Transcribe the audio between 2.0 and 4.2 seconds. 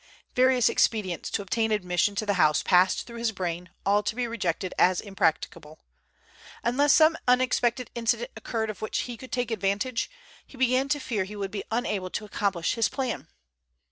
to the house passed through his brain, all to